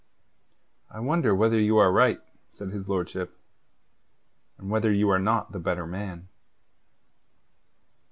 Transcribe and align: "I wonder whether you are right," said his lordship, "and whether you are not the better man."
"I 0.89 0.99
wonder 0.99 1.35
whether 1.35 1.59
you 1.59 1.77
are 1.77 1.91
right," 1.91 2.19
said 2.49 2.69
his 2.71 2.89
lordship, 2.89 3.37
"and 4.57 4.71
whether 4.71 4.91
you 4.91 5.11
are 5.11 5.19
not 5.19 5.51
the 5.51 5.59
better 5.59 5.85
man." 5.85 6.27